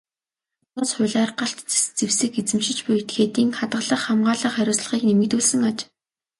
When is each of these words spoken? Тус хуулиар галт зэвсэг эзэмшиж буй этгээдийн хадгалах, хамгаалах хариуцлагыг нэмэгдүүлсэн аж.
Тус 0.73 0.89
хуулиар 0.95 1.31
галт 1.39 1.59
зэвсэг 1.99 2.31
эзэмшиж 2.41 2.79
буй 2.85 2.95
этгээдийн 3.01 3.49
хадгалах, 3.57 4.01
хамгаалах 4.05 4.53
хариуцлагыг 4.55 5.01
нэмэгдүүлсэн 5.07 5.61
аж. 5.69 5.77